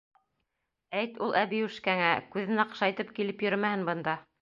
Әйт 1.01 1.19
ул 1.27 1.37
әбейүшкәңә: 1.43 2.09
күҙен 2.37 2.65
аҡшайтып 2.67 3.17
килеп 3.21 3.49
йөрөмәһен 3.49 3.91
бында. 3.93 4.23